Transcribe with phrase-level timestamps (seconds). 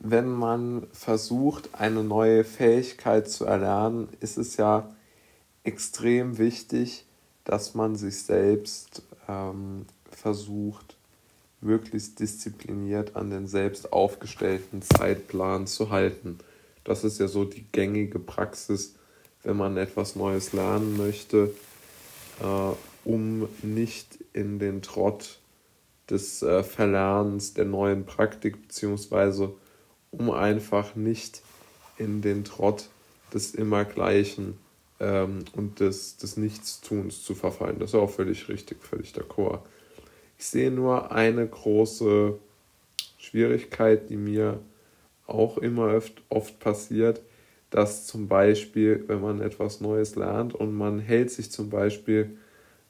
[0.00, 4.88] wenn man versucht, eine neue Fähigkeit zu erlernen, ist es ja
[5.64, 7.04] extrem wichtig,
[7.44, 10.96] dass man sich selbst ähm, versucht,
[11.60, 16.38] möglichst diszipliniert an den selbst aufgestellten Zeitplan zu halten.
[16.84, 18.94] Das ist ja so die gängige Praxis,
[19.42, 21.52] wenn man etwas Neues lernen möchte,
[22.40, 22.74] äh,
[23.04, 25.40] um nicht in den Trott
[26.08, 29.54] des äh, Verlernens der neuen Praktik beziehungsweise
[30.10, 31.42] um einfach nicht
[31.98, 32.88] in den Trott
[33.32, 34.58] des Immergleichen
[35.00, 37.78] ähm, und des, des Nichtstuns zu verfallen.
[37.78, 39.60] Das ist auch völlig richtig, völlig d'accord.
[40.38, 42.38] Ich sehe nur eine große
[43.18, 44.60] Schwierigkeit, die mir
[45.26, 47.20] auch immer oft, oft passiert,
[47.70, 52.38] dass zum Beispiel, wenn man etwas Neues lernt und man hält sich zum Beispiel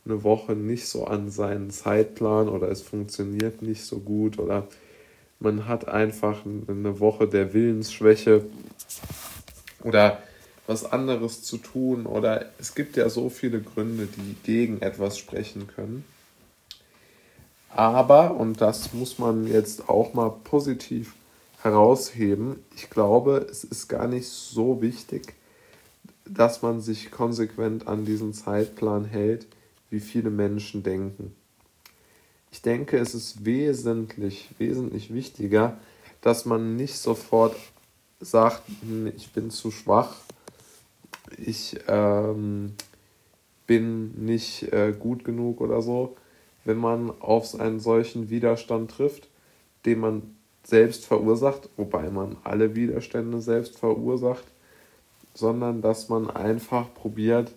[0.05, 4.69] eine Woche nicht so an seinen Zeitplan oder es funktioniert nicht so gut oder
[5.41, 8.45] man hat einfach eine Woche der Willensschwäche
[9.85, 10.23] oder
[10.67, 15.67] was anderes zu tun oder es gibt ja so viele Gründe, die gegen etwas sprechen
[15.67, 16.05] können.
[17.71, 21.15] Aber, und das muss man jetzt auch mal positiv
[21.63, 25.35] herausheben, ich glaube, es ist gar nicht so wichtig,
[26.25, 29.47] dass man sich konsequent an diesen Zeitplan hält,
[29.91, 31.35] wie viele Menschen denken.
[32.51, 35.79] Ich denke, es ist wesentlich, wesentlich wichtiger,
[36.21, 37.57] dass man nicht sofort
[38.21, 40.17] sagt, hm, ich bin zu schwach
[41.37, 42.75] ich ähm,
[43.67, 46.17] bin nicht äh, gut genug oder so,
[46.65, 49.29] wenn man auf einen solchen Widerstand trifft,
[49.85, 54.45] den man selbst verursacht, wobei man alle Widerstände selbst verursacht,
[55.35, 57.53] sondern dass man einfach probiert,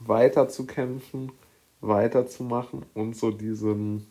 [0.00, 1.32] weiter zu kämpfen,
[1.80, 4.06] weiterzumachen und so diesen,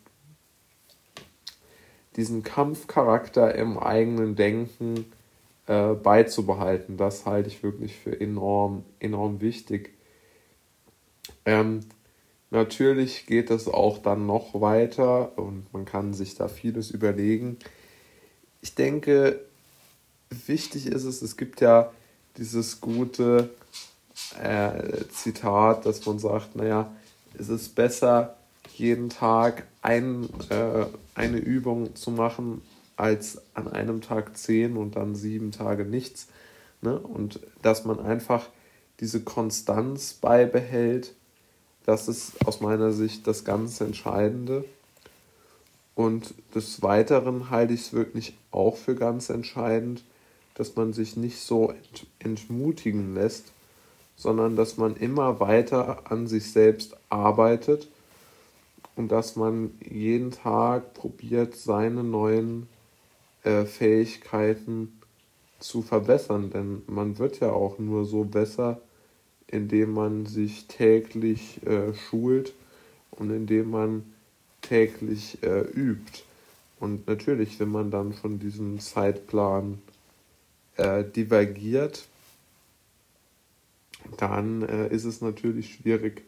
[2.15, 5.05] diesen Kampfcharakter im eigenen Denken
[5.67, 6.97] äh, beizubehalten.
[6.97, 9.93] Das halte ich wirklich für enorm, enorm wichtig.
[11.45, 11.81] Ähm,
[12.49, 17.57] natürlich geht es auch dann noch weiter und man kann sich da vieles überlegen.
[18.61, 19.39] Ich denke,
[20.29, 21.91] wichtig ist es, es gibt ja
[22.37, 23.49] dieses gute
[24.41, 26.91] äh, Zitat, dass man sagt, naja,
[27.37, 28.37] es ist besser,
[28.75, 30.85] jeden Tag ein, äh,
[31.15, 32.61] eine Übung zu machen,
[32.95, 36.27] als an einem Tag zehn und dann sieben Tage nichts.
[36.81, 36.97] Ne?
[36.99, 38.47] Und dass man einfach
[38.99, 41.15] diese Konstanz beibehält,
[41.85, 44.65] das ist aus meiner Sicht das ganz Entscheidende.
[45.95, 50.03] Und des Weiteren halte ich es wirklich auch für ganz entscheidend,
[50.53, 53.51] dass man sich nicht so ent entmutigen lässt,
[54.15, 57.87] sondern dass man immer weiter an sich selbst arbeitet
[58.95, 62.67] und dass man jeden Tag probiert, seine neuen
[63.43, 64.99] äh, Fähigkeiten
[65.59, 68.81] zu verbessern, denn man wird ja auch nur so besser,
[69.47, 72.53] indem man sich täglich äh, schult
[73.11, 74.03] und indem man
[74.61, 76.23] täglich äh, übt.
[76.79, 79.79] Und natürlich, wenn man dann von diesem Zeitplan
[80.77, 82.07] äh, divergiert,
[84.17, 86.23] dann äh, ist es natürlich schwierig.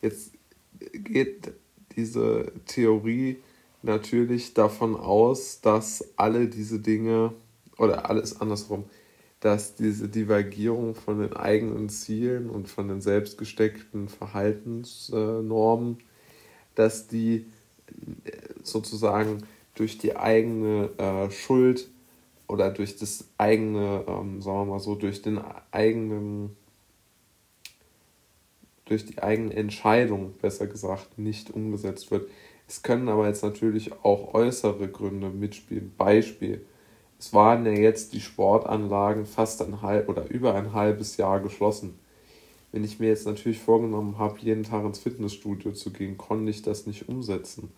[0.00, 0.32] Jetzt
[0.92, 1.52] geht
[1.96, 3.38] diese Theorie
[3.82, 7.32] natürlich davon aus, dass alle diese Dinge
[7.78, 8.84] oder alles andersrum,
[9.40, 15.98] dass diese Divergierung von den eigenen Zielen und von den selbst gesteckten Verhaltensnormen,
[16.76, 17.46] dass die
[18.24, 18.32] äh,
[18.62, 19.42] sozusagen
[19.74, 21.88] durch die eigene äh, Schuld
[22.46, 26.56] oder durch das eigene, ähm, sagen wir mal so, durch den eigenen,
[28.92, 32.28] durch die eigene Entscheidung, besser gesagt, nicht umgesetzt wird.
[32.68, 35.92] Es können aber jetzt natürlich auch äußere Gründe mitspielen.
[35.96, 36.64] Beispiel.
[37.18, 41.98] Es waren ja jetzt die Sportanlagen fast ein halb oder über ein halbes Jahr geschlossen.
[42.70, 46.62] Wenn ich mir jetzt natürlich vorgenommen habe, jeden Tag ins Fitnessstudio zu gehen, konnte ich
[46.62, 47.72] das nicht umsetzen.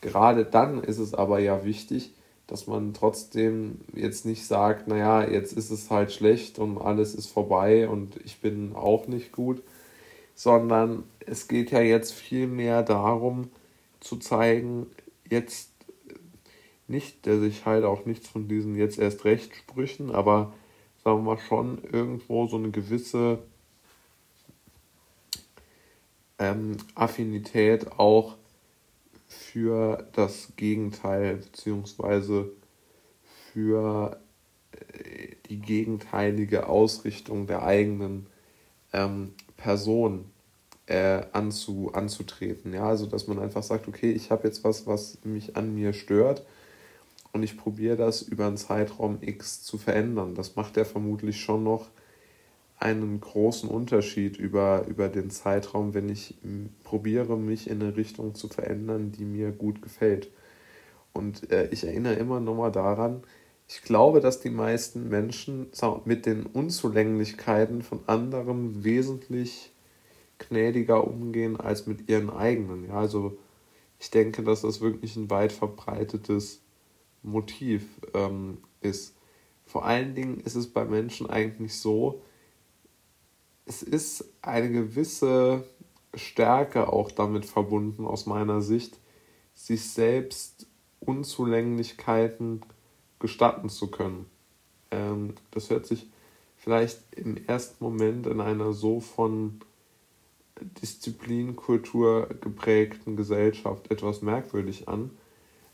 [0.00, 2.12] Gerade dann ist es aber ja wichtig,
[2.48, 7.28] dass man trotzdem jetzt nicht sagt, naja, jetzt ist es halt schlecht und alles ist
[7.28, 9.62] vorbei und ich bin auch nicht gut,
[10.34, 13.50] sondern es geht ja jetzt vielmehr darum,
[14.00, 14.86] zu zeigen,
[15.28, 15.70] jetzt
[16.86, 20.52] nicht, der sich halt auch nichts von diesen jetzt erst recht Sprüchen, aber
[21.02, 23.38] sagen wir schon irgendwo so eine gewisse
[26.38, 28.36] ähm, Affinität auch
[29.28, 32.50] für das Gegenteil beziehungsweise
[33.52, 34.20] für
[34.72, 38.26] äh, die gegenteilige Ausrichtung der eigenen
[38.92, 39.34] ähm,
[39.64, 40.26] Person
[40.84, 42.74] äh, anzu, anzutreten.
[42.74, 45.94] Ja, also dass man einfach sagt, okay, ich habe jetzt was, was mich an mir
[45.94, 46.44] stört
[47.32, 50.34] und ich probiere das über einen Zeitraum X zu verändern.
[50.34, 51.88] Das macht ja vermutlich schon noch
[52.78, 56.34] einen großen Unterschied über, über den Zeitraum, wenn ich
[56.82, 60.28] probiere, mich in eine Richtung zu verändern, die mir gut gefällt.
[61.14, 63.22] Und äh, ich erinnere immer nochmal daran,
[63.68, 65.70] ich glaube, dass die meisten Menschen
[66.04, 69.72] mit den Unzulänglichkeiten von anderen wesentlich
[70.38, 72.88] gnädiger umgehen als mit ihren eigenen.
[72.88, 73.38] Ja, also
[73.98, 76.60] ich denke, dass das wirklich ein weit verbreitetes
[77.22, 79.14] Motiv ähm, ist.
[79.64, 82.22] Vor allen Dingen ist es bei Menschen eigentlich so,
[83.66, 85.64] es ist eine gewisse
[86.12, 88.98] Stärke auch damit verbunden, aus meiner Sicht,
[89.54, 90.66] sich selbst
[91.00, 92.60] Unzulänglichkeiten
[93.24, 94.26] gestatten zu können.
[94.90, 96.06] Ähm, das hört sich
[96.58, 99.62] vielleicht im ersten Moment in einer so von
[100.60, 105.10] Disziplinkultur geprägten Gesellschaft etwas merkwürdig an,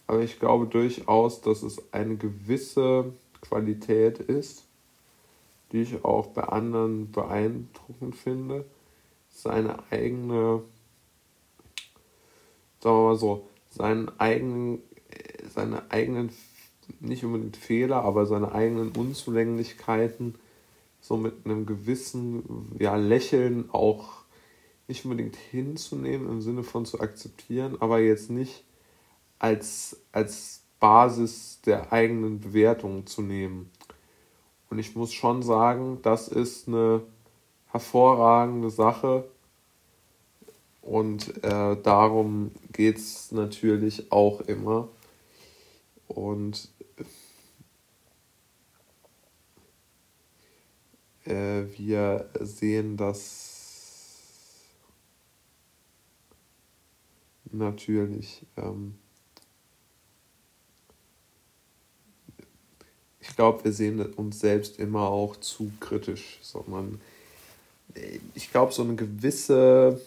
[0.06, 4.64] aber ich glaube durchaus, dass es eine gewisse Qualität ist,
[5.73, 8.64] die ich auch bei anderen beeindruckend finde,
[9.29, 10.62] seine eigene,
[12.79, 14.82] sagen wir mal so, seinen eigenen,
[15.52, 16.31] seine eigenen,
[17.01, 20.35] nicht unbedingt Fehler, aber seine eigenen Unzulänglichkeiten
[21.01, 24.21] so mit einem gewissen ja, Lächeln auch
[24.89, 28.65] nicht unbedingt hinzunehmen, im Sinne von zu akzeptieren, aber jetzt nicht
[29.39, 33.71] als, als Basis der eigenen Bewertung zu nehmen.
[34.69, 37.03] Und ich muss schon sagen, das ist eine
[37.69, 39.29] hervorragende Sache.
[40.83, 44.89] Und äh, darum geht es natürlich auch immer.
[46.09, 46.69] Und
[51.25, 53.50] äh, wir sehen das
[57.52, 58.47] natürlich.
[58.56, 58.94] Ähm,
[63.20, 67.00] ich glaube, wir sehen uns selbst immer auch zu kritisch, sondern
[68.35, 70.00] ich glaube, so eine gewisse,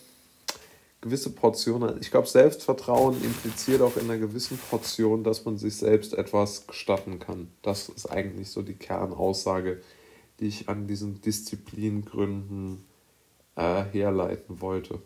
[1.03, 6.13] gewisse Portion, ich glaube, Selbstvertrauen impliziert auch in einer gewissen Portion, dass man sich selbst
[6.13, 7.49] etwas gestatten kann.
[7.61, 9.81] Das ist eigentlich so die Kernaussage,
[10.39, 12.85] die ich an diesen Disziplingründen
[13.55, 14.99] äh, herleiten wollte.